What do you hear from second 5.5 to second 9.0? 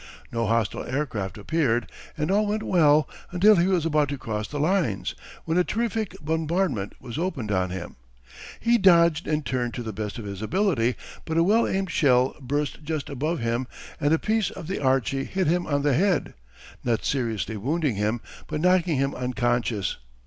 a terrific bombardment was opened on him. He